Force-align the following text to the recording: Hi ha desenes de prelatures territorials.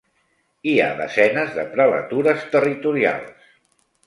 Hi 0.71 0.71
ha 0.79 0.87
desenes 1.01 1.51
de 1.59 1.67
prelatures 1.75 2.49
territorials. 2.57 3.53